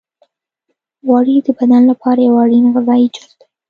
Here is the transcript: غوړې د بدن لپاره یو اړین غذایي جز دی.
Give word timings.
غوړې 1.05 1.35
د 1.45 1.47
بدن 1.57 1.81
لپاره 1.91 2.19
یو 2.27 2.35
اړین 2.43 2.65
غذایي 2.75 3.07
جز 3.15 3.29
دی. 3.37 3.45